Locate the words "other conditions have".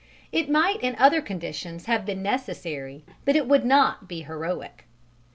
0.97-2.07